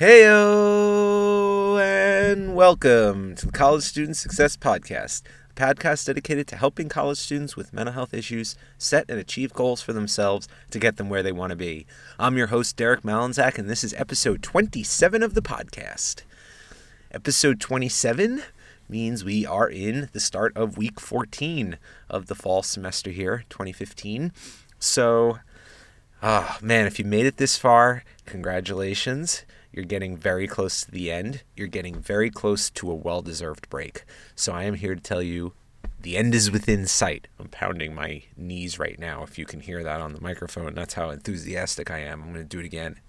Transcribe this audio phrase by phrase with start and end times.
[0.00, 7.18] Heyo, and welcome to the College Student Success Podcast, a podcast dedicated to helping college
[7.18, 11.24] students with mental health issues set and achieve goals for themselves to get them where
[11.24, 11.84] they want to be.
[12.16, 16.22] I'm your host, Derek Malinzak, and this is episode 27 of the podcast.
[17.10, 18.42] Episode 27
[18.88, 21.76] means we are in the start of week 14
[22.08, 24.30] of the fall semester here, 2015.
[24.78, 25.40] So,
[26.22, 29.44] oh man, if you made it this far, congratulations.
[29.72, 31.42] You're getting very close to the end.
[31.56, 34.04] You're getting very close to a well deserved break.
[34.34, 35.52] So I am here to tell you
[36.00, 37.28] the end is within sight.
[37.38, 39.22] I'm pounding my knees right now.
[39.22, 42.22] If you can hear that on the microphone, that's how enthusiastic I am.
[42.22, 43.00] I'm going to do it again.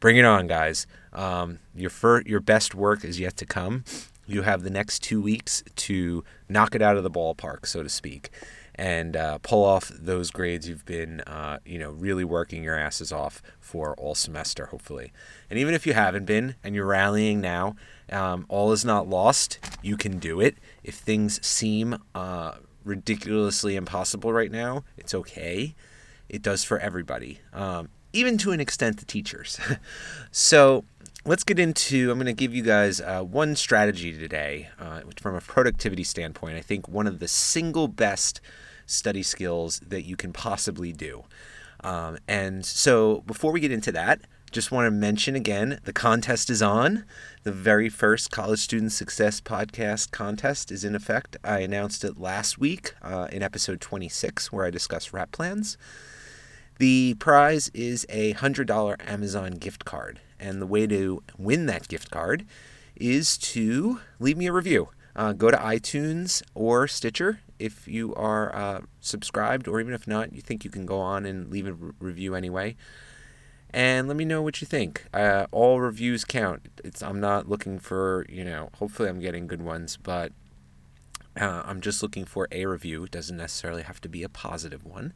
[0.00, 0.86] Bring it on, guys.
[1.12, 3.84] Um, your fir- your best work is yet to come.
[4.26, 7.88] You have the next two weeks to knock it out of the ballpark, so to
[7.88, 8.30] speak
[8.74, 13.12] and uh, pull off those grades you've been, uh, you know, really working your asses
[13.12, 15.12] off for all semester, hopefully.
[15.48, 17.76] And even if you haven't been and you're rallying now,
[18.10, 19.58] um, all is not lost.
[19.82, 20.56] You can do it.
[20.82, 25.74] If things seem uh, ridiculously impossible right now, it's okay.
[26.28, 29.60] It does for everybody, um, even to an extent, the teachers.
[30.30, 30.84] so,
[31.24, 35.34] let's get into i'm going to give you guys uh, one strategy today uh, from
[35.34, 38.40] a productivity standpoint i think one of the single best
[38.86, 41.24] study skills that you can possibly do.
[41.82, 46.48] Um, and so before we get into that, just want to mention again the contest
[46.48, 47.04] is on.
[47.42, 51.36] The very first College Student Success Podcast contest is in effect.
[51.42, 55.76] I announced it last week uh, in episode 26, where I discussed rap plans.
[56.78, 60.20] The prize is a $100 Amazon gift card.
[60.44, 62.44] And the way to win that gift card
[62.94, 64.88] is to leave me a review.
[65.16, 70.32] Uh, go to iTunes or Stitcher if you are uh, subscribed, or even if not,
[70.32, 72.76] you think you can go on and leave a re- review anyway.
[73.70, 75.06] And let me know what you think.
[75.12, 76.68] Uh, all reviews count.
[76.84, 78.70] It's I'm not looking for you know.
[78.78, 80.32] Hopefully, I'm getting good ones, but
[81.40, 83.04] uh, I'm just looking for a review.
[83.04, 85.12] It doesn't necessarily have to be a positive one.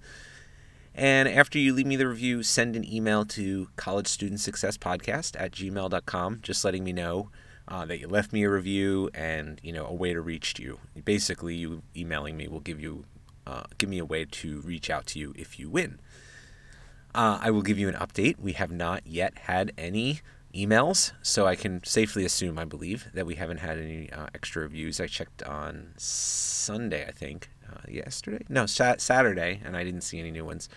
[0.99, 5.41] And after you leave me the review, send an email to college student success podcast
[5.41, 7.31] at gmail.com, just letting me know
[7.69, 10.81] uh, that you left me a review and you know a way to reach you.
[11.05, 13.05] Basically, you emailing me will give you
[13.47, 16.01] uh, give me a way to reach out to you if you win.
[17.15, 18.41] Uh, I will give you an update.
[18.41, 20.21] We have not yet had any
[20.53, 24.63] emails, so I can safely assume, I believe, that we haven't had any uh, extra
[24.63, 25.01] reviews.
[25.01, 27.51] I checked on Sunday, I think,
[27.87, 30.69] yesterday, no, sat- Saturday, and I didn't see any new ones.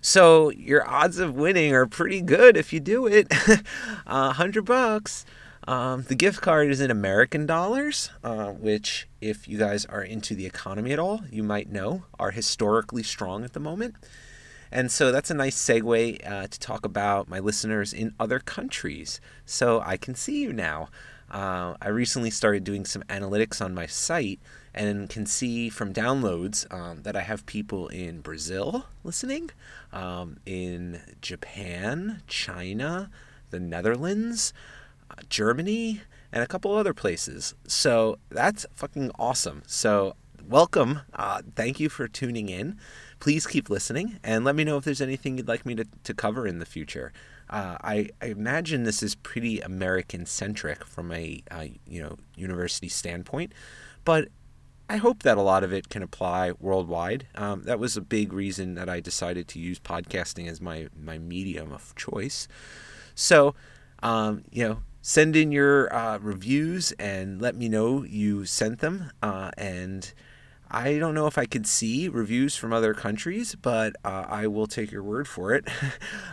[0.00, 3.26] So your odds of winning are pretty good if you do it.
[4.06, 5.24] A hundred bucks.
[5.66, 10.34] Um, the gift card is in American dollars, uh, which, if you guys are into
[10.34, 13.94] the economy at all, you might know are historically strong at the moment.
[14.70, 19.20] And so that's a nice segue uh, to talk about my listeners in other countries.
[19.46, 20.88] So I can see you now.
[21.30, 24.40] Uh, I recently started doing some analytics on my site
[24.74, 29.50] and can see from downloads um, that I have people in Brazil listening,
[29.92, 33.10] um, in Japan, China,
[33.50, 34.52] the Netherlands.
[35.28, 36.00] Germany,
[36.32, 37.54] and a couple other places.
[37.66, 39.62] So that's fucking awesome.
[39.66, 41.00] So welcome.
[41.14, 42.78] Uh, thank you for tuning in.
[43.20, 46.12] Please keep listening and let me know if there's anything you'd like me to, to
[46.12, 47.12] cover in the future.
[47.48, 52.88] Uh, I, I, imagine this is pretty American centric from a uh, you know university
[52.88, 53.52] standpoint,
[54.04, 54.28] but
[54.88, 57.26] I hope that a lot of it can apply worldwide.
[57.34, 61.18] Um, that was a big reason that I decided to use podcasting as my my
[61.18, 62.48] medium of choice.
[63.14, 63.54] So,
[64.02, 69.10] um, you know, send in your uh, reviews and let me know you sent them.
[69.22, 70.12] Uh, and
[70.70, 74.66] I don't know if I could see reviews from other countries, but uh, I will
[74.66, 75.68] take your word for it.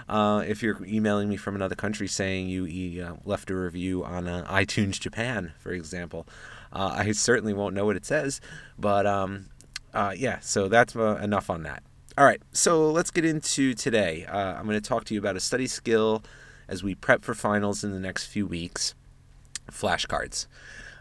[0.10, 4.28] Uh, if you're emailing me from another country saying you, uh, left a review on
[4.28, 6.28] uh, iTunes Japan, for example,
[6.72, 8.42] I certainly won't know what it says.
[8.78, 9.48] But um,
[9.94, 11.84] yeah, so that's enough on that.
[12.18, 14.26] All right, so let's get into today.
[14.28, 16.24] I'm going to talk to you about a study skill
[16.68, 18.96] as we prep for finals in the next few weeks,
[19.72, 20.48] flashcards.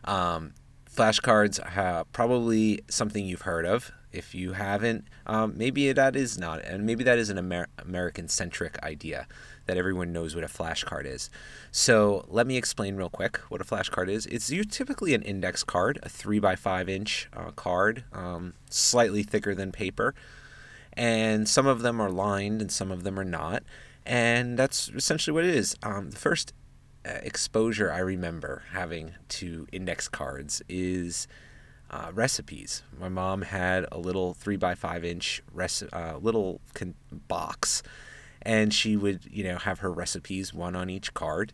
[0.04, 0.54] Um,
[0.92, 3.92] flashcards are probably something you've heard of.
[4.12, 8.26] If you haven't, um, maybe that is not, and maybe that is an Amer- American
[8.26, 9.28] centric idea
[9.70, 11.30] that everyone knows what a flashcard is.
[11.70, 14.26] So let me explain real quick what a flashcard is.
[14.26, 19.54] It's typically an index card, a three by five inch uh, card, um, slightly thicker
[19.54, 20.14] than paper,
[20.92, 23.62] and some of them are lined and some of them are not
[24.06, 25.76] and that's essentially what it is.
[25.82, 26.52] Um, the first
[27.06, 31.28] uh, exposure I remember having to index cards is
[31.90, 32.82] uh, recipes.
[32.98, 36.94] My mom had a little three by five inch reci- uh, little con-
[37.28, 37.82] box,
[38.42, 41.52] and she would you know have her recipes one on each card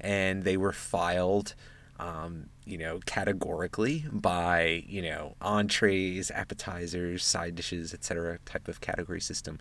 [0.00, 1.54] and they were filed
[1.98, 9.20] um, you know categorically by you know entrees appetizers side dishes etc type of category
[9.20, 9.58] system.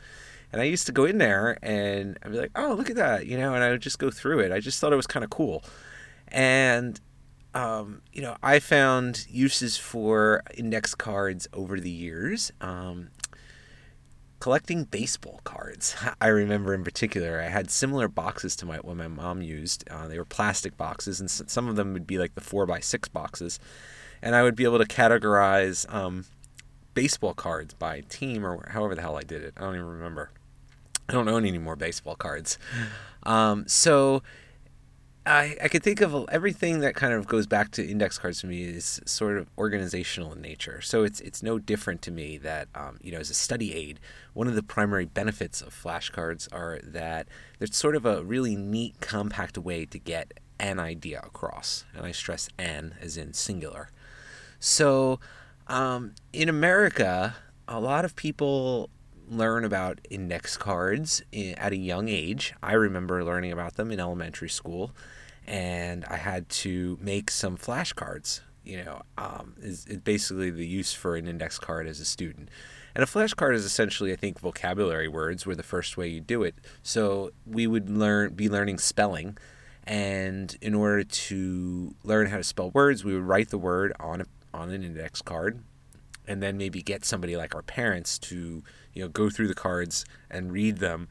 [0.51, 3.25] And i used to go in there and i'd be like oh look at that
[3.25, 4.51] you know and i would just go through it.
[4.51, 5.63] I just thought it was kind of cool.
[6.29, 6.99] And
[7.53, 13.09] um, you know i found uses for index cards over the years um,
[14.47, 15.93] collecting baseball cards.
[16.21, 19.83] I remember in particular, I had similar boxes to my what my mom used.
[19.89, 22.79] Uh, they were plastic boxes, and some of them would be like the four by
[22.79, 23.59] six boxes,
[24.21, 26.23] and I would be able to categorize um,
[26.93, 29.53] baseball cards by team or however the hell I did it.
[29.57, 30.31] I don't even remember.
[31.09, 32.57] I don't own any more baseball cards.
[33.23, 34.23] Um, so
[35.27, 38.47] I, I could think of everything that kind of goes back to index cards to
[38.47, 40.79] me is sort of organizational in nature.
[40.81, 43.99] So it's it's no different to me that um, you know as a study aid,
[44.33, 47.27] one of the primary benefits of flashcards are that
[47.59, 52.11] there's sort of a really neat, compact way to get an idea across, and I
[52.13, 53.89] stress "an" as in singular.
[54.59, 55.19] So
[55.67, 57.35] um, in America,
[57.67, 58.89] a lot of people
[59.29, 61.21] learn about index cards
[61.57, 62.53] at a young age.
[62.63, 64.93] I remember learning about them in elementary school
[65.47, 68.41] and I had to make some flashcards.
[68.63, 72.49] You know, um, is, is basically the use for an index card as a student.
[72.93, 76.43] And a flashcard is essentially, I think, vocabulary words were the first way you do
[76.43, 76.55] it.
[76.83, 79.37] So we would learn, be learning spelling,
[79.85, 84.21] and in order to learn how to spell words, we would write the word on
[84.21, 85.63] a, on an index card,
[86.27, 88.63] and then maybe get somebody like our parents to,
[88.93, 91.07] you know, go through the cards and read them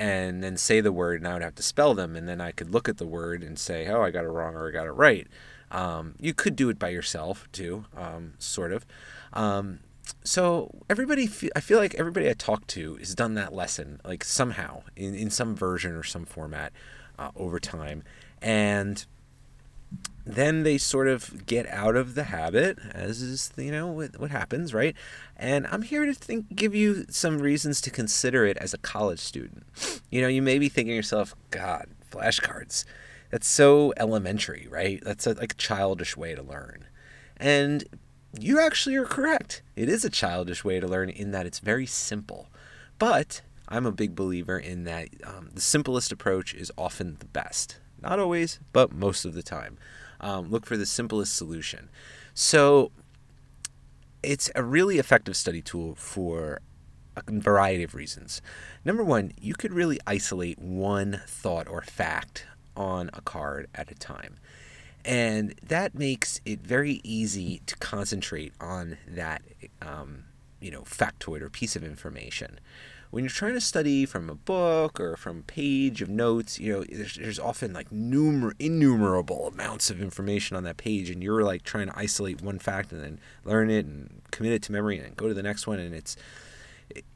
[0.00, 2.52] and then say the word, and I would have to spell them, and then I
[2.52, 4.86] could look at the word and say, oh, I got it wrong or I got
[4.86, 5.28] it right.
[5.70, 8.86] Um, you could do it by yourself too, um, sort of.
[9.34, 9.80] Um,
[10.24, 14.24] so everybody, fe- I feel like everybody I talk to has done that lesson, like
[14.24, 16.72] somehow in, in some version or some format
[17.18, 18.02] uh, over time,
[18.40, 19.04] and
[20.26, 24.30] then they sort of get out of the habit, as is you know what, what
[24.30, 24.94] happens, right?
[25.36, 29.20] And I'm here to think, give you some reasons to consider it as a college
[29.20, 29.64] student.
[30.10, 32.84] You know, you may be thinking yourself, God, flashcards,
[33.30, 35.02] that's so elementary, right?
[35.02, 36.84] That's a, like a childish way to learn,
[37.36, 37.84] and
[38.38, 39.62] you actually are correct.
[39.74, 42.48] It is a childish way to learn in that it's very simple,
[42.98, 47.78] but I'm a big believer in that um, the simplest approach is often the best.
[48.02, 49.78] Not always, but most of the time.
[50.20, 51.88] Um, look for the simplest solution.
[52.34, 52.92] So
[54.22, 56.60] it's a really effective study tool for
[57.16, 58.42] a variety of reasons.
[58.84, 62.46] Number one, you could really isolate one thought or fact
[62.76, 64.36] on a card at a time.
[65.04, 69.42] And that makes it very easy to concentrate on that,
[69.80, 70.24] um,
[70.60, 72.60] you know, factoid or piece of information
[73.10, 76.72] when you're trying to study from a book or from a page of notes, you
[76.72, 81.42] know, there's, there's often like numer- innumerable amounts of information on that page, and you're
[81.42, 84.98] like trying to isolate one fact and then learn it and commit it to memory
[84.98, 86.16] and go to the next one, and it's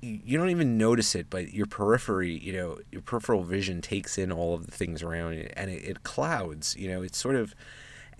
[0.01, 4.31] you don't even notice it, but your periphery, you know, your peripheral vision takes in
[4.31, 6.77] all of the things around it, and it, it clouds.
[6.77, 7.55] You know, it sort of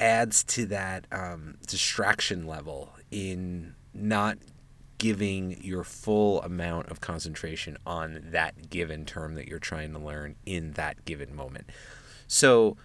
[0.01, 4.39] adds to that um, distraction level in not
[4.99, 10.37] giving your full amount of concentration on that given term that you're trying to learn
[10.47, 11.71] in that given moment.
[12.27, 12.77] So,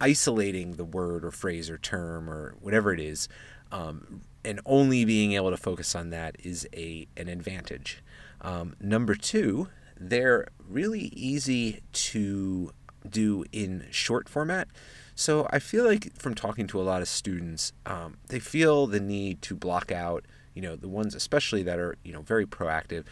[0.00, 3.28] isolating the word or phrase or term or whatever it is,
[3.72, 8.02] um, and only being able to focus on that is a an advantage.
[8.40, 9.68] Um, number two,
[9.98, 12.72] they're really easy to
[13.08, 14.68] do in short format.
[15.14, 19.00] So I feel like from talking to a lot of students, um, they feel the
[19.00, 23.04] need to block out you know the ones especially that are you know very proactive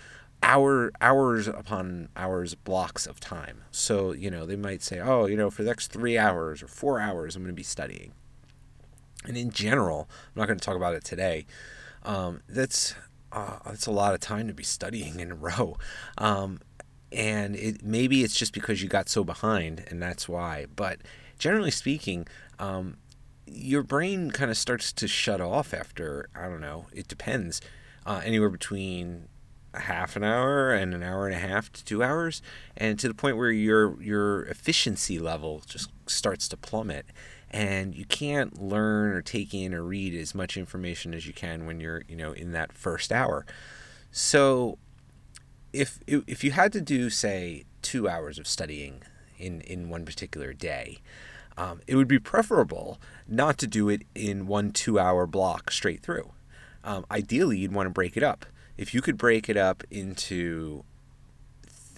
[0.42, 3.62] hour hours upon hours blocks of time.
[3.70, 6.68] So you know they might say oh you know for the next three hours or
[6.68, 8.12] four hours i'm going to be studying.
[9.24, 11.46] And in general i'm not going to talk about it today
[12.04, 12.94] um, that's
[13.32, 15.76] uh, that's a lot of time to be studying in a row.
[16.16, 16.60] Um,
[17.10, 20.66] and it maybe it's just because you got so behind and that's why.
[20.74, 20.98] But
[21.38, 22.26] generally speaking
[22.58, 22.96] um,
[23.50, 26.86] your brain kind of starts to shut off after I don't know.
[26.92, 27.60] It depends.
[28.06, 29.28] Uh, anywhere between
[29.74, 32.40] a half an hour and an hour and a half to two hours,
[32.76, 37.06] and to the point where your your efficiency level just starts to plummet,
[37.50, 41.66] and you can't learn or take in or read as much information as you can
[41.66, 43.44] when you're you know in that first hour.
[44.10, 44.78] So,
[45.72, 49.02] if if you had to do say two hours of studying
[49.38, 50.98] in in one particular day,
[51.58, 56.00] um, it would be preferable not to do it in one two hour block straight
[56.00, 56.30] through.
[56.84, 58.46] Um, ideally, you'd want to break it up.
[58.76, 60.84] If you could break it up into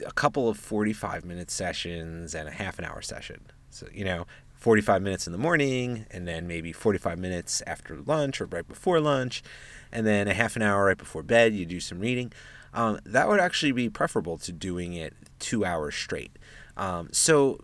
[0.07, 3.43] a couple of 45 minute sessions and a half an hour session.
[3.69, 8.41] So, you know, 45 minutes in the morning and then maybe 45 minutes after lunch
[8.41, 9.43] or right before lunch
[9.93, 12.31] and then a half an hour right before bed you do some reading
[12.75, 16.39] um, that would actually be preferable to doing it two hours straight
[16.77, 17.59] um, so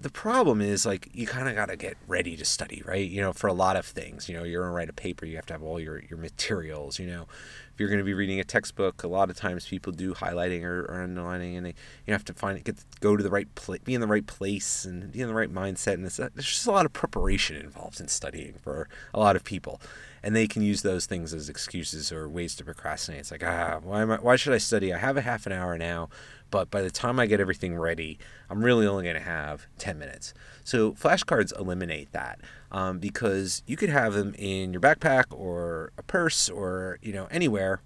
[0.00, 3.20] the problem is like you kind of got to get ready to study right you
[3.20, 5.36] know for a lot of things you know you're going to write a paper you
[5.36, 7.26] have to have all your, your materials you know
[7.72, 10.64] if you're going to be reading a textbook, a lot of times people do highlighting
[10.64, 11.74] or, or underlining, and they
[12.06, 14.26] you have to find it get go to the right place, be in the right
[14.26, 15.94] place, and be in the right mindset.
[15.94, 19.44] And it's, there's just a lot of preparation involved in studying for a lot of
[19.44, 19.80] people,
[20.22, 23.20] and they can use those things as excuses or ways to procrastinate.
[23.20, 24.92] It's like ah, why am I, why should I study?
[24.92, 26.10] I have a half an hour now,
[26.50, 29.98] but by the time I get everything ready, I'm really only going to have 10
[29.98, 30.34] minutes.
[30.64, 32.40] So flashcards eliminate that
[32.70, 37.26] um, because you could have them in your backpack or a purse or you know
[37.30, 37.80] anywhere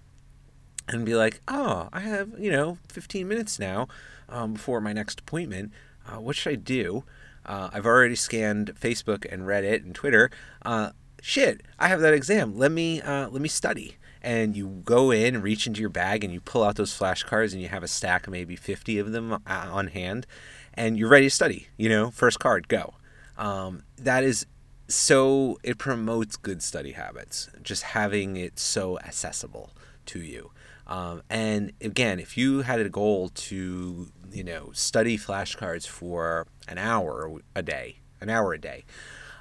[0.87, 3.87] and be like oh i have you know 15 minutes now
[4.29, 5.71] um, before my next appointment.
[6.07, 7.03] Uh, what should i do?
[7.45, 10.29] Uh, i've already scanned facebook and reddit and twitter.
[10.63, 10.91] Uh,
[11.21, 12.57] shit i have that exam.
[12.57, 16.33] Let me uh, let me study and you go in reach into your bag and
[16.33, 19.31] you pull out those flashcards and you have a stack of maybe 50 of them
[19.33, 20.27] uh, on hand
[20.73, 22.95] and you're ready to study you know first card go
[23.37, 24.45] um, that is
[24.87, 29.71] so it promotes good study habits, just having it so accessible
[30.07, 30.51] to you.
[30.87, 36.77] Um, and again, if you had a goal to, you know, study flashcards for an
[36.77, 38.85] hour a day, an hour a day,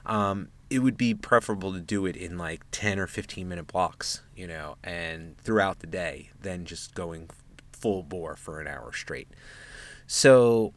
[0.06, 4.22] um, it would be preferable to do it in like 10 or 15 minute blocks,
[4.34, 7.30] you know, and throughout the day than just going
[7.72, 9.28] full bore for an hour straight.
[10.08, 10.74] So,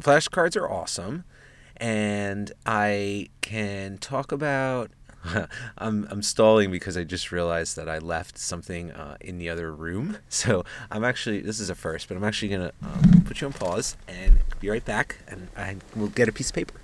[0.00, 1.24] flashcards are awesome
[1.76, 4.90] and I can talk about.
[5.76, 9.70] I'm I'm stalling because I just realized that I left something uh, in the other
[9.70, 10.16] room.
[10.30, 13.52] So I'm actually this is a first, but I'm actually gonna um, put you on
[13.52, 16.80] pause and be right back, and I will get a piece of paper.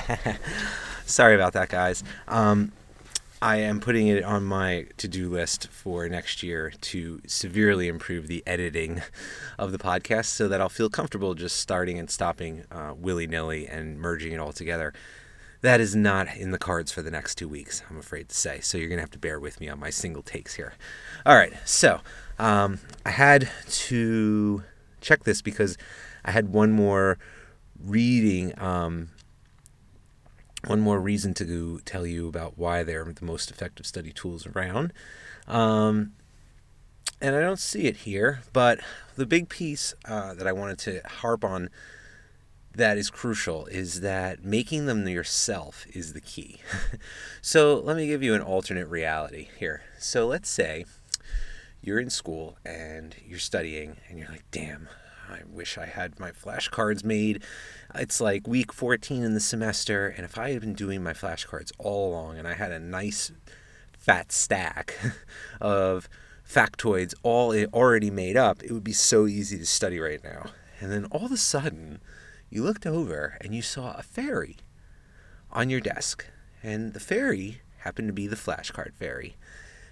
[1.06, 2.02] Sorry about that, guys.
[2.28, 2.72] Um,
[3.40, 8.28] I am putting it on my to do list for next year to severely improve
[8.28, 9.02] the editing
[9.58, 13.66] of the podcast so that I'll feel comfortable just starting and stopping uh, willy nilly
[13.66, 14.92] and merging it all together.
[15.60, 18.60] That is not in the cards for the next two weeks, I'm afraid to say.
[18.60, 20.74] So you're going to have to bear with me on my single takes here.
[21.26, 21.52] All right.
[21.64, 22.00] So
[22.38, 24.64] um, I had to
[25.00, 25.76] check this because
[26.24, 27.18] I had one more
[27.84, 28.58] reading.
[28.60, 29.08] Um,
[30.66, 34.92] one more reason to tell you about why they're the most effective study tools around.
[35.48, 36.12] Um,
[37.20, 38.80] and I don't see it here, but
[39.16, 41.70] the big piece uh, that I wanted to harp on
[42.74, 46.58] that is crucial is that making them yourself is the key.
[47.42, 49.82] so let me give you an alternate reality here.
[49.98, 50.86] So let's say
[51.82, 54.88] you're in school and you're studying and you're like, damn,
[55.32, 57.42] I wish I had my flashcards made.
[57.94, 61.72] It's like week 14 in the semester, and if I had been doing my flashcards
[61.78, 63.32] all along and I had a nice
[63.98, 64.98] fat stack
[65.60, 66.08] of
[66.46, 70.50] factoids all eh, already made up, it would be so easy to study right now.
[70.80, 72.00] And then all of a sudden,
[72.50, 74.56] you looked over and you saw a fairy
[75.50, 76.26] on your desk.
[76.62, 79.36] And the fairy happened to be the flashcard fairy.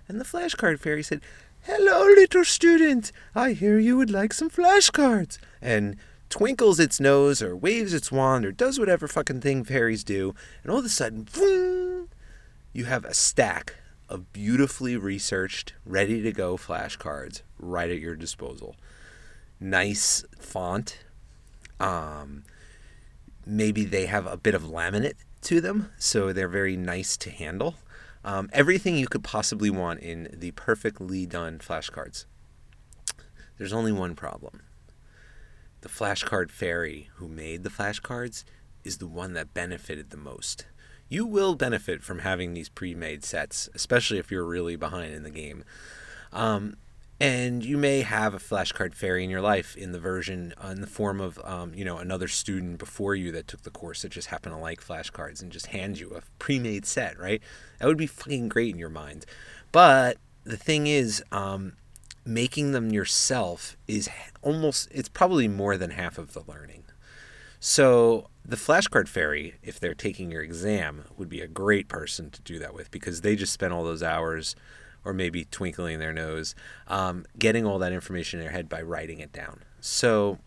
[0.09, 1.20] And the flashcard fairy said,
[1.64, 3.12] Hello, little student.
[3.35, 5.37] I hear you would like some flashcards.
[5.61, 5.97] And
[6.31, 10.35] twinkles its nose or waves its wand or does whatever fucking thing fairies do.
[10.62, 11.29] And all of a sudden,
[12.73, 13.75] you have a stack
[14.09, 18.75] of beautifully researched, ready to go flashcards right at your disposal.
[19.61, 21.00] Nice font.
[21.79, 22.45] Um,
[23.45, 27.75] maybe they have a bit of laminate to them, so they're very nice to handle.
[28.25, 32.27] Um, everything you could possibly want in the perfectly done flashcards.
[33.57, 34.62] There's only one problem.
[35.83, 38.45] The flashcard fairy who made the flashcards
[38.85, 40.67] is the one that benefited the most.
[41.09, 45.23] You will benefit from having these pre made sets, especially if you're really behind in
[45.23, 45.65] the game.
[46.33, 46.77] Um,
[47.21, 50.81] and you may have a flashcard fairy in your life in the version uh, in
[50.81, 54.09] the form of um, you know another student before you that took the course that
[54.09, 57.43] just happened to like flashcards and just hand you a pre-made set right?
[57.79, 59.27] That would be fucking great in your mind.
[59.71, 61.75] But the thing is um,
[62.25, 64.09] making them yourself is
[64.41, 66.85] almost it's probably more than half of the learning.
[67.61, 72.41] So the flashcard fairy if they're taking your exam would be a great person to
[72.41, 74.57] do that with because they just spent all those hours
[75.04, 76.54] or maybe twinkling their nose,
[76.88, 79.62] um, getting all that information in their head by writing it down.
[79.80, 80.38] So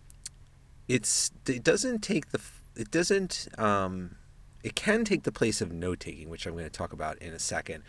[0.87, 2.39] it's it doesn't take the
[2.75, 3.47] it doesn't.
[3.57, 4.15] Um,
[4.63, 7.33] it can take the place of note taking, which I'm going to talk about in
[7.33, 7.83] a second.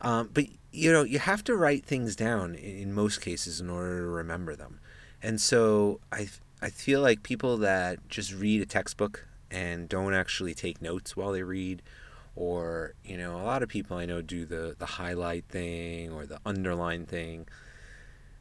[0.00, 3.70] Um, but you know, you have to write things down in, in most cases in
[3.70, 4.80] order to remember them.
[5.22, 6.28] And so I
[6.60, 11.32] I feel like people that just read a textbook and don't actually take notes while
[11.32, 11.82] they read
[12.36, 16.26] or you know a lot of people i know do the the highlight thing or
[16.26, 17.46] the underline thing.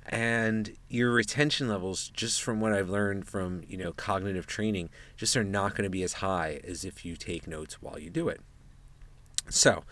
[0.07, 5.35] And your retention levels just from what i've learned from you know cognitive training just
[5.35, 8.29] are not going to be as high as if you take notes while you do
[8.29, 8.41] it.
[9.49, 9.83] So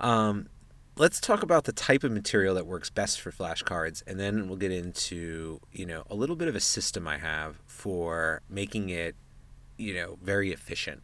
[0.00, 0.48] um,
[0.96, 4.58] let's talk about the type of material that works best for flashcards and then we'll
[4.58, 9.16] get into you know a little bit of a system i have for making it
[9.78, 11.02] you know very efficient.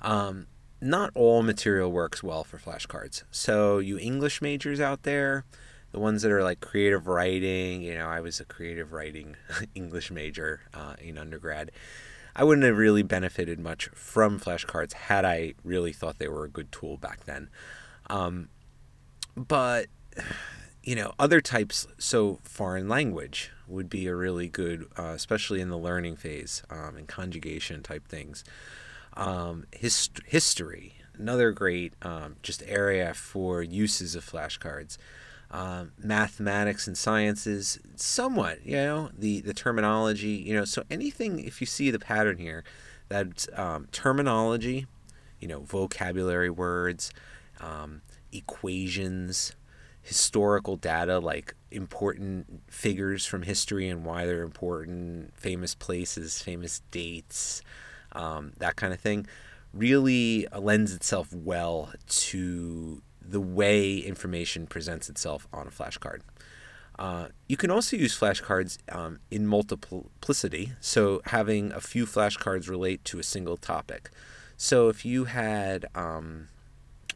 [0.00, 0.46] Um,
[0.80, 3.22] not all material works well for flashcards.
[3.30, 5.44] So, you English majors out there,
[5.92, 9.36] the ones that are like creative writing, you know, I was a creative writing
[9.74, 11.70] English major uh, in undergrad.
[12.34, 16.50] I wouldn't have really benefited much from flashcards had I really thought they were a
[16.50, 17.48] good tool back then.
[18.10, 18.50] Um,
[19.34, 19.86] but,
[20.84, 25.70] you know, other types, so foreign language would be a really good, uh, especially in
[25.70, 28.44] the learning phase um, and conjugation type things
[29.16, 34.98] um, hist- history, another great um, just area for uses of flashcards.
[35.48, 41.60] Um, mathematics and sciences, somewhat, you know, the, the terminology, you know, so anything, if
[41.60, 42.64] you see the pattern here,
[43.08, 44.86] that um, terminology,
[45.38, 47.12] you know, vocabulary words,
[47.60, 49.54] um, equations,
[50.02, 57.62] historical data like important figures from history and why they're important, famous places, famous dates,
[58.16, 59.26] um, that kind of thing,
[59.72, 66.20] really lends itself well to the way information presents itself on a flashcard.
[66.98, 73.04] Uh, you can also use flashcards um, in multiplicity, so having a few flashcards relate
[73.04, 74.10] to a single topic.
[74.56, 76.48] So if you had, um,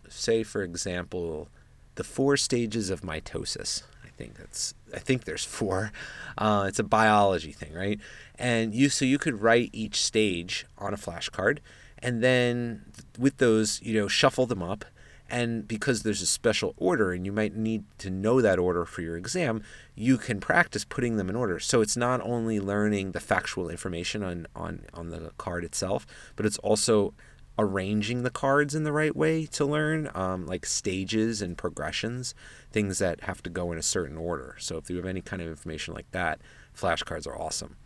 [0.08, 1.48] say, for example,
[1.94, 5.92] the four stages of mitosis, I think that's I think there's four.
[6.38, 8.00] Uh, it's a biology thing, right?
[8.38, 11.58] And you so you could write each stage on a flashcard,
[11.98, 12.84] and then
[13.18, 14.84] with those, you know, shuffle them up.
[15.32, 19.00] And because there's a special order, and you might need to know that order for
[19.00, 19.62] your exam,
[19.94, 21.60] you can practice putting them in order.
[21.60, 26.46] So it's not only learning the factual information on on on the card itself, but
[26.46, 27.14] it's also
[27.60, 32.34] arranging the cards in the right way to learn, um, like stages and progressions,
[32.72, 34.56] things that have to go in a certain order.
[34.58, 36.40] So if you have any kind of information like that,
[36.76, 37.76] flashcards are awesome.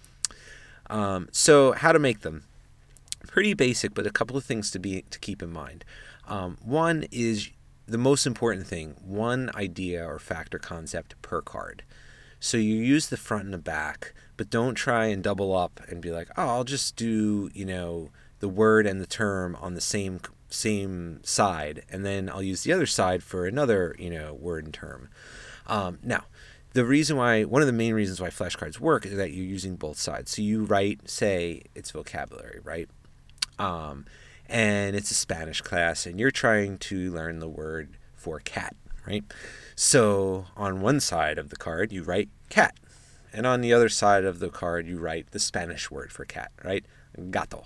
[0.89, 2.45] Um, so how to make them?
[3.27, 5.85] Pretty basic, but a couple of things to be to keep in mind.
[6.29, 7.51] Um, one is
[7.87, 11.83] the most important thing: one idea or fact or concept per card.
[12.39, 16.03] So you use the front and the back, but don't try and double up and
[16.03, 18.11] be like, oh, I'll just do you know
[18.45, 22.75] the word and the term on the same same side, and then I'll use the
[22.75, 25.09] other side for another you know word and term.
[25.67, 26.25] Um, now,
[26.75, 29.77] the reason why one of the main reasons why flashcards work is that you're using
[29.77, 30.31] both sides.
[30.33, 32.87] So you write, say, it's vocabulary, right?
[33.59, 34.05] Um,
[34.47, 38.77] and it's a Spanish class, and you're trying to learn the word for cat,
[39.07, 39.25] right?
[39.75, 42.79] So on one side of the card, you write cat,
[43.33, 46.53] and on the other side of the card, you write the Spanish word for cat,
[46.63, 46.85] right?
[47.31, 47.65] Gato.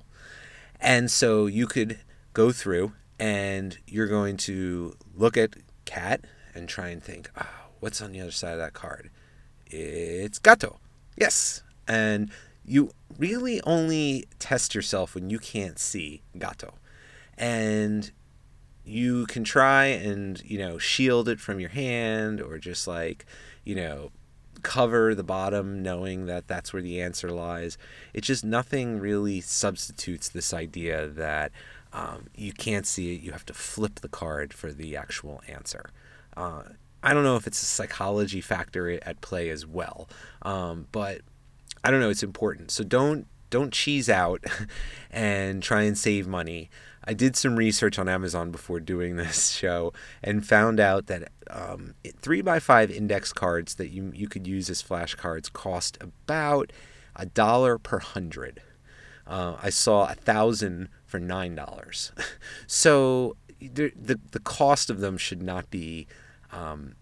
[0.80, 1.98] And so you could
[2.32, 6.20] go through and you're going to look at cat
[6.54, 7.46] and try and think, oh,
[7.80, 9.10] what's on the other side of that card?
[9.66, 10.78] It's gato.
[11.16, 11.62] Yes.
[11.86, 12.30] And
[12.64, 16.74] you really only test yourself when you can't see gato.
[17.36, 18.10] And
[18.84, 23.26] you can try and, you know, shield it from your hand or just like,
[23.64, 24.10] you know,
[24.62, 27.78] cover the bottom knowing that that's where the answer lies.
[28.14, 31.52] It's just nothing really substitutes this idea that
[31.92, 35.90] um, you can't see it, you have to flip the card for the actual answer.
[36.36, 36.62] Uh,
[37.02, 40.08] I don't know if it's a psychology factor at play as well,
[40.42, 41.20] um, but
[41.84, 42.10] I don't know.
[42.10, 42.70] It's important.
[42.70, 44.44] So don't don't cheese out
[45.10, 46.70] and try and save money.
[47.08, 51.94] I did some research on Amazon before doing this show and found out that um,
[52.18, 56.70] three by five index cards that you you could use as flashcards cost about
[57.16, 58.60] a dollar per hundred.
[59.26, 62.12] Uh, I saw a thousand for nine dollars.
[62.66, 66.06] so the, the the cost of them should not be
[66.52, 66.94] um,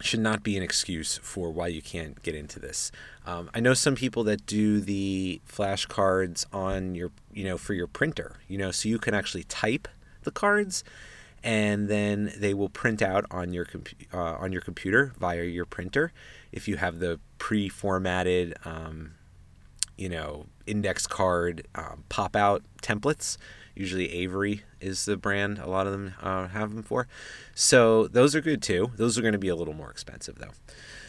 [0.00, 2.90] should not be an excuse for why you can't get into this.
[3.26, 7.86] Um, I know some people that do the flashcards on your, you know, for your
[7.86, 9.88] printer, you know, so you can actually type
[10.22, 10.84] the cards,
[11.42, 13.66] and then they will print out on your
[14.12, 16.12] uh, on your computer via your printer
[16.52, 19.12] if you have the pre-formatted, um,
[19.96, 23.36] you know, index card um, pop out templates.
[23.74, 27.06] Usually Avery is the brand a lot of them uh, have them for.
[27.54, 28.92] So those are good too.
[28.96, 30.52] Those are going to be a little more expensive though.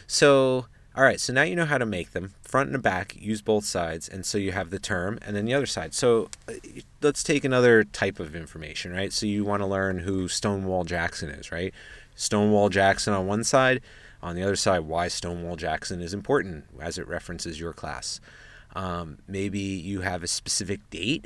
[0.06, 3.16] So all right, so now you know how to make them front and back.
[3.18, 5.94] Use both sides, and so you have the term and then the other side.
[5.94, 6.52] So uh,
[7.00, 9.10] let's take another type of information, right?
[9.10, 11.72] So you want to learn who Stonewall Jackson is, right?
[12.14, 13.80] Stonewall Jackson on one side,
[14.22, 18.20] on the other side, why Stonewall Jackson is important as it references your class.
[18.76, 21.24] Um, maybe you have a specific date,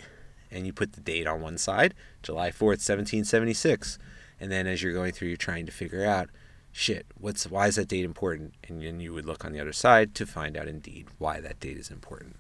[0.57, 3.99] and you put the date on one side, July 4th, 1776,
[4.41, 6.31] and then as you're going through, you're trying to figure out
[6.73, 8.55] shit, what's why is that date important?
[8.69, 11.59] And then you would look on the other side to find out indeed why that
[11.59, 12.37] date is important.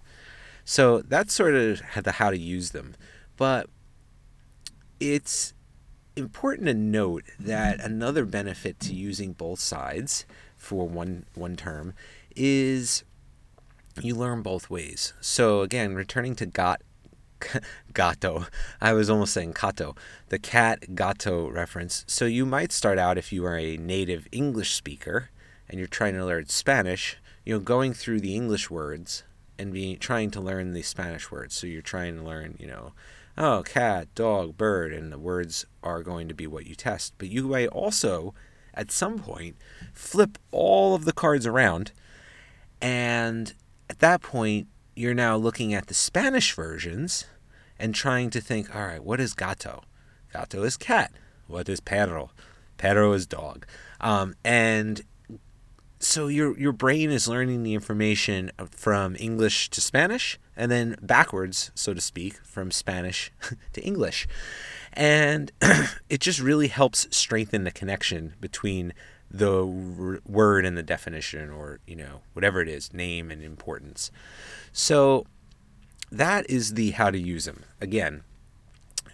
[0.65, 2.95] So that's sort of the how to use them.
[3.37, 3.71] But
[5.01, 5.55] it's
[6.17, 10.27] important to note that another benefit to using both sides
[10.57, 11.95] for one one term
[12.35, 13.05] is
[14.03, 15.15] you learn both ways.
[15.21, 16.83] So again, returning to got
[17.93, 18.47] gato.
[18.81, 19.95] I was almost saying kato.
[20.29, 22.05] The cat gato reference.
[22.07, 25.31] So you might start out if you are a native English speaker
[25.69, 29.25] and you're trying to learn Spanish, you know, going through the English words
[29.59, 31.55] and be trying to learn the Spanish words.
[31.55, 32.93] So you're trying to learn, you know,
[33.39, 37.15] oh, cat, dog, bird, and the words are going to be what you test.
[37.19, 38.35] But you may also,
[38.75, 39.57] at some point,
[39.93, 41.93] flip all of the cards around,
[42.81, 43.55] and
[43.89, 47.27] at that point, you're now looking at the Spanish versions
[47.79, 49.83] and trying to think, all right, what is gato?
[50.33, 51.13] Gato is cat.
[51.47, 52.31] What is perro?
[52.79, 53.67] Perro is dog.
[54.01, 55.03] Um, and
[55.99, 61.71] so your your brain is learning the information from English to Spanish and then backwards,
[61.75, 63.31] so to speak, from Spanish
[63.73, 64.27] to English.
[64.93, 65.53] And
[66.09, 68.95] it just really helps strengthen the connection between
[69.31, 74.11] the word and the definition or, you know, whatever it is, name and importance.
[74.79, 75.25] So
[76.13, 77.63] that is the how to use them.
[77.81, 78.25] Again,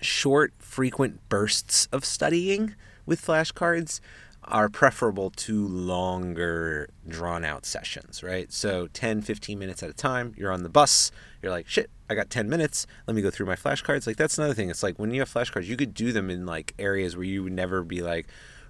[0.00, 2.74] short, frequent bursts of studying
[3.06, 4.00] with flashcards
[4.42, 8.52] are preferable to longer, drawn out sessions, right?
[8.52, 12.16] So 10, 15 minutes at a time, you're on the bus, you're like, shit, I
[12.16, 14.04] got 10 minutes, let me go through my flashcards.
[14.04, 14.68] Like, that's another thing.
[14.68, 17.44] It's like when you have flashcards, you could do them in like areas where you
[17.44, 18.26] would never be like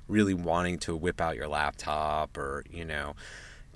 [0.08, 3.14] really wanting to whip out your laptop or, you know,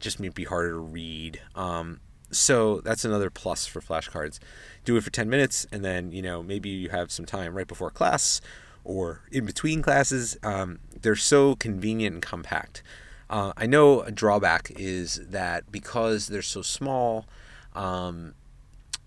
[0.01, 1.41] just be harder to read.
[1.55, 4.39] Um, so that's another plus for flashcards.
[4.85, 7.67] Do it for 10 minutes, and then, you know, maybe you have some time right
[7.67, 8.41] before class
[8.85, 10.37] or in between classes.
[10.43, 12.83] Um, they're so convenient and compact.
[13.29, 17.27] Uh, I know a drawback is that because they're so small,
[17.75, 18.35] um,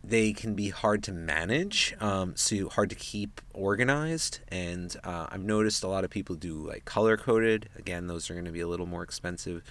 [0.03, 4.39] they can be hard to manage, um, so hard to keep organized.
[4.49, 7.69] And uh, I've noticed a lot of people do like color coded.
[7.77, 9.61] Again, those are going to be a little more expensive.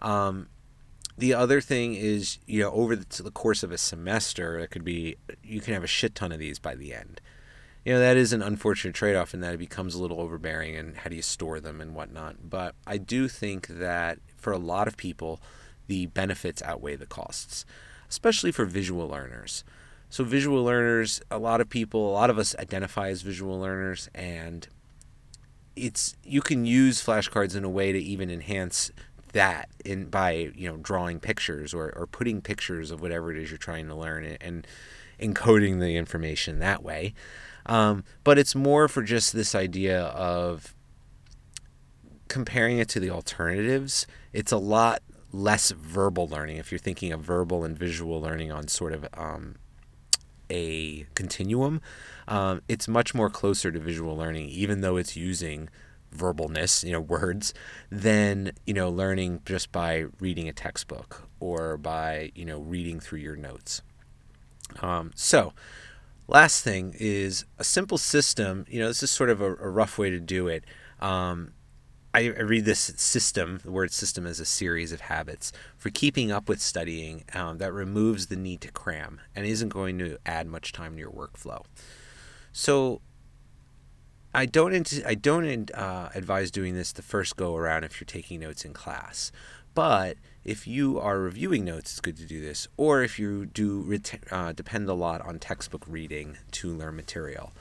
[0.00, 0.48] Um,
[1.16, 4.84] the other thing is, you know, over the, the course of a semester, it could
[4.84, 7.20] be you can have a shit ton of these by the end.
[7.84, 10.76] You know, that is an unfortunate trade off in that it becomes a little overbearing
[10.76, 12.48] and how do you store them and whatnot.
[12.48, 15.40] But I do think that for a lot of people,
[15.88, 17.64] the benefits outweigh the costs,
[18.08, 19.64] especially for visual learners.
[20.10, 24.08] So, visual learners, a lot of people, a lot of us identify as visual learners,
[24.14, 24.68] and
[25.74, 28.90] it's you can use flashcards in a way to even enhance
[29.32, 33.50] that in by you know drawing pictures or, or putting pictures of whatever it is
[33.50, 34.66] you're trying to learn and
[35.20, 37.14] encoding the information that way.
[37.66, 40.74] Um, but it's more for just this idea of
[42.28, 44.06] comparing it to the alternatives.
[44.32, 46.56] It's a lot less verbal learning.
[46.56, 49.56] If you're thinking of verbal and visual learning on sort of um,
[50.52, 51.80] a continuum
[52.28, 55.68] um, it's much more closer to visual learning even though it's using
[56.16, 57.54] verbalness, you know, words,
[57.90, 63.20] than, you know, learning just by reading a textbook or by, you know, reading through
[63.20, 63.82] your notes.
[64.80, 65.52] Um, so,
[66.28, 68.64] last thing is a simple system.
[68.68, 70.64] You know, this is sort of a, a rough way to do it.
[71.00, 71.52] Um,
[72.14, 76.30] I, I, read this system, the word system, as a series of habits for keeping
[76.30, 80.46] up with studying um, that removes the need to cram and isn't going to add
[80.46, 81.64] much time to your workflow.
[82.52, 83.00] So,
[84.34, 88.40] I don't I don't uh, advise doing this the first go around if you're taking
[88.40, 89.30] notes in class,
[89.74, 92.66] but if you are reviewing notes, it's good to do this.
[92.76, 97.52] Or if you do ret- uh, depend a lot on textbook reading to learn material.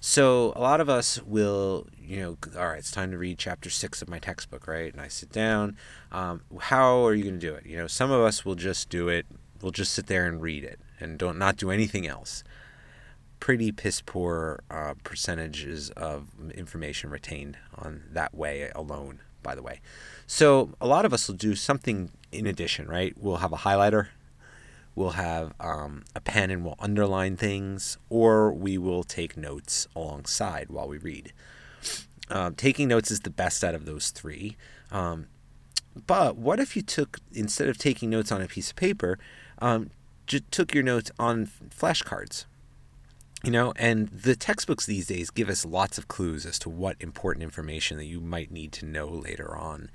[0.00, 3.70] So a lot of us will, you know, all right, it's time to read chapter
[3.70, 4.92] six of my textbook, right?
[4.92, 5.76] And I sit down.
[6.12, 7.64] Um, how are you going to do it?
[7.64, 9.24] You know, some of us will just do it.
[9.62, 12.44] We'll just sit there and read it and don't not do anything else
[13.40, 19.80] pretty piss poor uh, percentages of information retained on that way alone, by the way.
[20.26, 23.14] So a lot of us will do something in addition, right?
[23.18, 24.08] We'll have a highlighter.
[24.94, 30.70] we'll have um, a pen and we'll underline things, or we will take notes alongside
[30.70, 31.32] while we read.
[32.30, 34.56] Um, taking notes is the best out of those three.
[34.90, 35.26] Um,
[36.06, 39.18] but what if you took, instead of taking notes on a piece of paper,
[39.58, 39.90] um,
[40.50, 42.46] took your notes on flashcards?
[43.44, 46.96] You know, and the textbooks these days give us lots of clues as to what
[46.98, 49.90] important information that you might need to know later on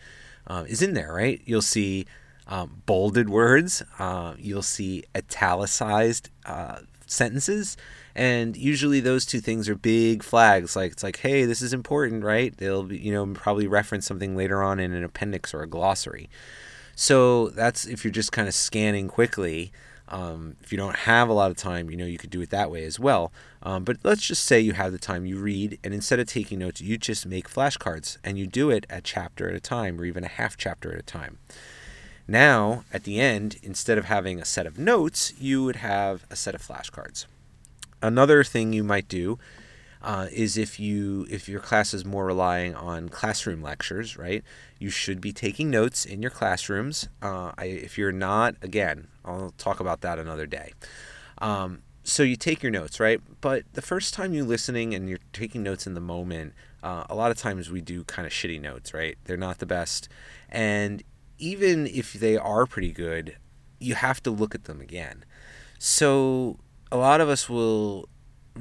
[0.45, 1.41] uh, is in there, right?
[1.45, 2.05] You'll see
[2.47, 7.75] um, bolded words, uh, you'll see italicized uh, sentences,
[8.13, 10.75] and usually those two things are big flags.
[10.75, 12.55] Like it's like, hey, this is important, right?
[12.55, 16.29] They'll be, you know probably reference something later on in an appendix or a glossary.
[16.95, 19.71] So that's if you're just kind of scanning quickly.
[20.09, 22.49] Um, if you don't have a lot of time, you know, you could do it
[22.49, 23.31] that way as well.
[23.61, 26.59] Um, but let's just say you have the time, you read, and instead of taking
[26.59, 30.05] notes, you just make flashcards and you do it a chapter at a time or
[30.05, 31.37] even a half chapter at a time.
[32.27, 36.35] Now, at the end, instead of having a set of notes, you would have a
[36.35, 37.25] set of flashcards.
[38.01, 39.37] Another thing you might do
[40.01, 44.43] uh, is if you if your class is more relying on classroom lectures, right?
[44.77, 47.09] You should be taking notes in your classrooms.
[47.21, 50.73] Uh, I, if you're not, again, I'll talk about that another day.
[51.39, 53.21] Um, so you take your notes, right?
[53.41, 57.15] But the first time you're listening and you're taking notes in the moment, uh, a
[57.15, 59.17] lot of times we do kind of shitty notes, right?
[59.25, 60.07] They're not the best,
[60.47, 61.03] and
[61.37, 63.37] even if they are pretty good,
[63.79, 65.23] you have to look at them again.
[65.77, 66.59] So
[66.91, 68.09] a lot of us will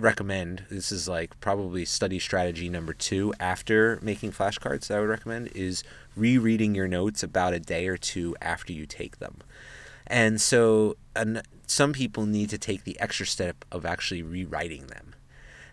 [0.00, 5.08] recommend this is like probably study strategy number two after making flashcards that I would
[5.08, 5.82] recommend is
[6.16, 9.38] rereading your notes about a day or two after you take them.
[10.06, 15.14] And so and some people need to take the extra step of actually rewriting them.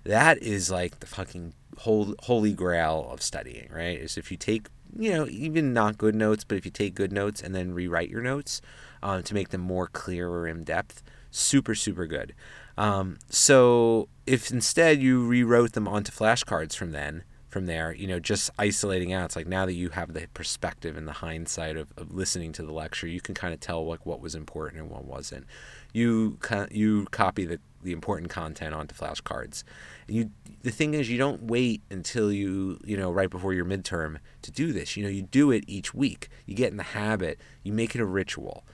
[0.03, 3.97] That is like the fucking holy grail of studying, right?
[3.97, 7.11] Is if you take, you know, even not good notes, but if you take good
[7.11, 8.61] notes and then rewrite your notes
[9.01, 12.33] um, to make them more clear or in depth, super, super good.
[12.77, 17.23] Um, so if instead you rewrote them onto flashcards from then,
[17.55, 20.97] from there, you know, just isolating out, it's like now that you have the perspective
[20.97, 24.05] and the hindsight of, of listening to the lecture, you can kind of tell like
[24.05, 25.45] what was important and what wasn't.
[25.93, 26.37] You
[26.69, 29.63] you copy the, the important content onto flashcards.
[30.07, 30.31] You
[30.63, 34.51] the thing is you don't wait until you you know right before your midterm to
[34.51, 34.97] do this.
[34.97, 36.27] You know you do it each week.
[36.45, 37.39] You get in the habit.
[37.63, 38.65] You make it a ritual.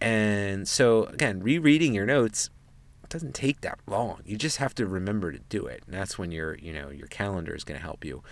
[0.00, 2.48] And so again, rereading your notes
[3.10, 4.20] doesn't take that long.
[4.24, 7.08] You just have to remember to do it, and that's when your you know your
[7.08, 8.22] calendar is going to help you.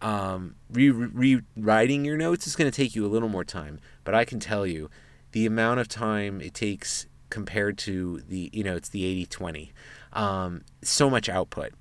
[0.00, 4.14] Um, re- rewriting your notes is going to take you a little more time, but
[4.14, 4.90] I can tell you
[5.32, 9.70] the amount of time it takes compared to the you know it's the 80-20
[10.12, 11.72] um, so much output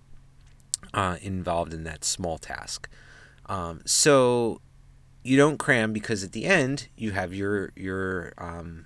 [0.94, 2.90] uh, involved in that small task
[3.46, 4.62] um, so
[5.24, 8.86] you don't cram because at the end you have your your um,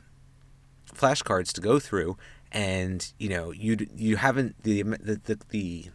[0.94, 2.18] flashcards to go through
[2.52, 5.86] and you know you you haven't the the the, the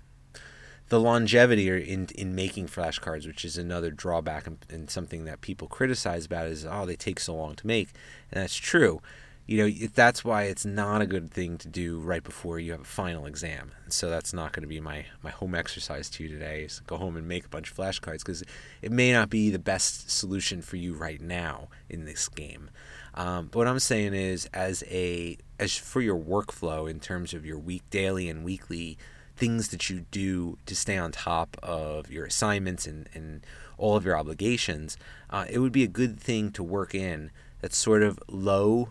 [0.89, 5.67] the longevity in in making flashcards, which is another drawback and, and, something that people
[5.67, 7.91] criticize about is oh they take so long to make,
[8.31, 9.01] and that's true.
[9.47, 12.81] You know that's why it's not a good thing to do right before you have
[12.81, 13.73] a final exam.
[13.89, 16.63] So that's not going to be my my home exercise to you today.
[16.63, 18.43] Is go home and make a bunch of flashcards because
[18.83, 22.71] it may not be the best solution for you right now in this game.
[23.15, 27.47] Um, but what I'm saying is, as a as for your workflow in terms of
[27.47, 28.99] your week, daily, and weekly
[29.37, 33.45] things that you do to stay on top of your assignments and, and
[33.77, 34.97] all of your obligations,
[35.31, 38.89] uh, it would be a good thing to work in that's sort of low,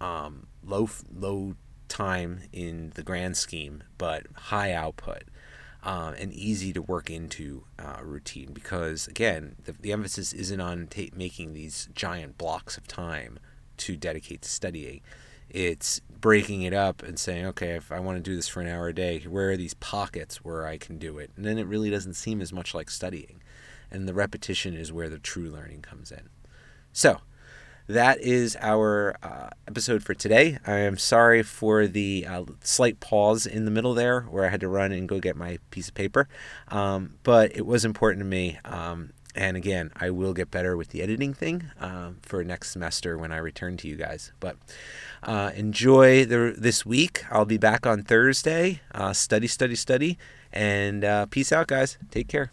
[0.00, 1.54] um, low, low
[1.88, 5.24] time in the grand scheme, but high output.
[5.80, 10.88] Um, and easy to work into uh, routine because again the, the emphasis isn't on
[10.88, 13.38] ta- making these giant blocks of time
[13.78, 15.02] to dedicate to studying
[15.50, 18.68] it's breaking it up and saying, okay, if I want to do this for an
[18.68, 21.30] hour a day, where are these pockets where I can do it?
[21.36, 23.42] And then it really doesn't seem as much like studying.
[23.90, 26.28] And the repetition is where the true learning comes in.
[26.92, 27.20] So,
[27.88, 30.58] that is our uh, episode for today.
[30.66, 34.60] I am sorry for the uh, slight pause in the middle there where I had
[34.60, 36.28] to run and go get my piece of paper.
[36.68, 38.58] Um, but it was important to me.
[38.66, 43.16] Um, and again, I will get better with the editing thing uh, for next semester
[43.16, 44.32] when I return to you guys.
[44.40, 44.56] But
[45.22, 47.24] uh, enjoy the, this week.
[47.30, 48.80] I'll be back on Thursday.
[48.92, 50.18] Uh, study, study, study.
[50.52, 51.98] And uh, peace out, guys.
[52.10, 52.50] Take care.